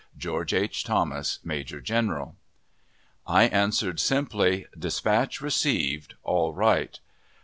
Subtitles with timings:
[0.17, 0.83] George H.
[0.85, 2.35] THOMAS, Major General.
[3.27, 6.99] I answered simply: "Dispatch received all right."